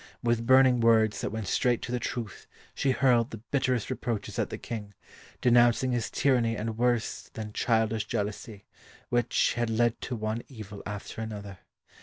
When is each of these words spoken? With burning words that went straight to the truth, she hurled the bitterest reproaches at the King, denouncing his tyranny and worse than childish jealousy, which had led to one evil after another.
With 0.23 0.47
burning 0.47 0.79
words 0.79 1.21
that 1.21 1.29
went 1.29 1.45
straight 1.45 1.83
to 1.83 1.91
the 1.91 1.99
truth, 1.99 2.47
she 2.73 2.89
hurled 2.89 3.29
the 3.29 3.37
bitterest 3.37 3.91
reproaches 3.91 4.39
at 4.39 4.49
the 4.49 4.57
King, 4.57 4.95
denouncing 5.41 5.91
his 5.91 6.09
tyranny 6.09 6.57
and 6.57 6.75
worse 6.75 7.29
than 7.35 7.53
childish 7.53 8.07
jealousy, 8.07 8.65
which 9.09 9.53
had 9.53 9.69
led 9.69 10.01
to 10.01 10.15
one 10.15 10.41
evil 10.47 10.81
after 10.87 11.21
another. 11.21 11.59